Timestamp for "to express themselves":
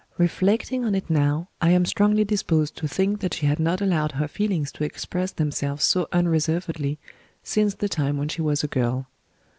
4.71-5.83